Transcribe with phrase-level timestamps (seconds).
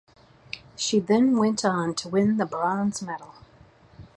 [0.75, 3.35] She then went on to win the bronze medal.